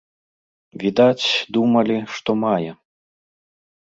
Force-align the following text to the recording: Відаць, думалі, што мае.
Відаць, 0.83 1.27
думалі, 1.57 1.97
што 2.17 2.31
мае. 2.45 2.71